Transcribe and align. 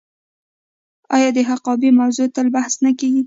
آیا 1.15 1.29
د 1.37 1.39
حقابې 1.49 1.89
موضوع 1.99 2.27
تل 2.35 2.47
بحث 2.55 2.73
نه 2.83 2.91
کیږي؟ 2.99 3.19